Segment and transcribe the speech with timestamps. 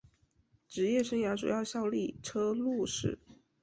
[0.67, 3.19] 职业生涯主要效力车路士。